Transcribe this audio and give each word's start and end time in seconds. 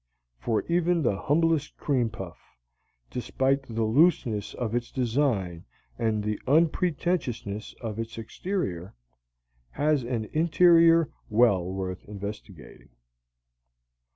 For 0.39 0.63
even 0.67 1.03
the 1.03 1.15
humblest 1.15 1.77
cream 1.77 2.09
puff, 2.09 2.57
despite 3.11 3.61
the 3.67 3.83
looseness 3.83 4.55
of 4.55 4.73
its 4.73 4.91
design 4.91 5.63
and 5.99 6.23
the 6.23 6.39
unpretentiousness 6.47 7.75
of 7.81 7.99
its 7.99 8.17
exterior, 8.17 8.95
has 9.69 10.01
an 10.01 10.25
interior 10.33 11.11
well 11.29 11.71
worth 11.71 12.03
investigating. 12.05 12.89